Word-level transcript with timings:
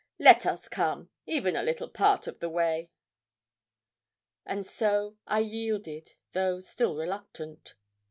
Let 0.17 0.47
us 0.47 0.67
come 0.67 1.11
even 1.27 1.55
a 1.55 1.61
little 1.61 1.87
part 1.87 2.25
of 2.25 2.39
the 2.39 2.49
way.' 2.49 2.89
And 4.47 4.65
so 4.65 5.17
I 5.27 5.41
yielded, 5.41 6.13
though 6.33 6.59
still 6.59 6.95
reluctant. 6.95 7.75